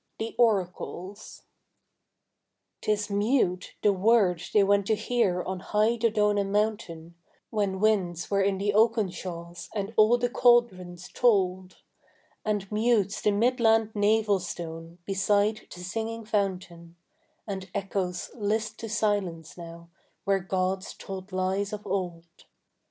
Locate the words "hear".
4.95-5.43